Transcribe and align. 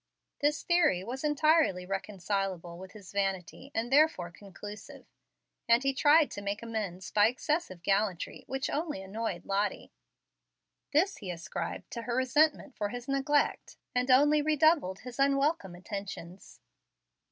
This 0.39 0.63
theory 0.63 1.03
was 1.03 1.23
entirely 1.23 1.85
reconcilable 1.85 2.79
with 2.79 2.93
his 2.93 3.11
vanity, 3.11 3.69
and 3.75 3.91
therefore 3.93 4.31
conclusive; 4.31 5.05
and 5.69 5.83
he 5.83 5.93
tried 5.93 6.31
to 6.31 6.41
make 6.41 6.63
amends 6.63 7.11
by 7.11 7.27
excessive 7.27 7.83
gallantry, 7.83 8.43
which 8.47 8.67
only 8.67 9.03
annoyed 9.03 9.45
Lottie. 9.45 9.91
This 10.91 11.17
he 11.17 11.29
ascribed 11.29 11.91
to 11.91 12.01
her 12.01 12.15
resentment 12.15 12.75
for 12.75 12.89
his 12.89 13.07
neglect, 13.07 13.77
and 13.93 14.09
only 14.09 14.41
redoubled 14.41 15.01
his 15.01 15.19
unwelcome 15.19 15.75
attentions. 15.75 16.61